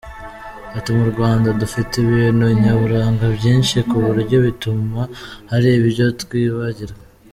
Ati 0.77 0.89
“Mu 0.97 1.05
Rwanda 1.11 1.47
dufite 1.61 1.93
ibintu 2.05 2.45
nyaburanga 2.63 3.25
byinshi 3.37 3.75
ku 3.89 3.95
buryo 4.05 4.37
bituma 4.45 5.01
hari 5.51 5.69
ibyo 5.79 6.05
twibagirwa. 6.21 7.01